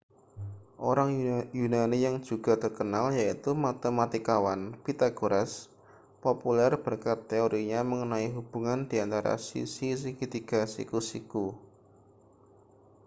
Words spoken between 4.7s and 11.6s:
pythagoras populer berkat teorinya mengenai hubungan di antara sisi segitiga siku-siku